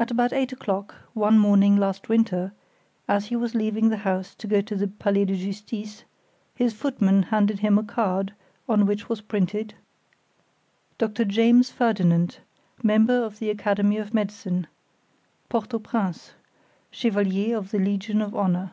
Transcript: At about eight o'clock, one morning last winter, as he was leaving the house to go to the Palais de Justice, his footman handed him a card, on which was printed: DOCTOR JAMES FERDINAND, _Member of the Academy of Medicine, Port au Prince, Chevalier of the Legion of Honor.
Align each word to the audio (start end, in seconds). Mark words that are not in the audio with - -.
At 0.00 0.10
about 0.10 0.32
eight 0.32 0.50
o'clock, 0.50 0.96
one 1.14 1.38
morning 1.38 1.76
last 1.76 2.08
winter, 2.08 2.52
as 3.06 3.26
he 3.26 3.36
was 3.36 3.54
leaving 3.54 3.88
the 3.88 3.98
house 3.98 4.34
to 4.34 4.48
go 4.48 4.60
to 4.62 4.74
the 4.74 4.88
Palais 4.88 5.26
de 5.26 5.36
Justice, 5.36 6.02
his 6.56 6.72
footman 6.72 7.22
handed 7.22 7.60
him 7.60 7.78
a 7.78 7.84
card, 7.84 8.34
on 8.68 8.84
which 8.84 9.08
was 9.08 9.20
printed: 9.20 9.74
DOCTOR 10.98 11.24
JAMES 11.26 11.70
FERDINAND, 11.70 12.38
_Member 12.82 13.22
of 13.24 13.38
the 13.38 13.48
Academy 13.48 13.98
of 13.98 14.12
Medicine, 14.12 14.66
Port 15.48 15.72
au 15.72 15.78
Prince, 15.78 16.32
Chevalier 16.90 17.56
of 17.56 17.70
the 17.70 17.78
Legion 17.78 18.20
of 18.20 18.34
Honor. 18.34 18.72